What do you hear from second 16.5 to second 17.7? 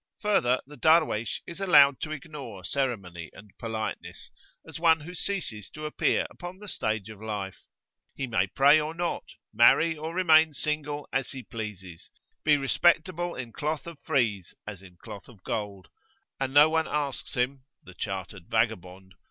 no one asks him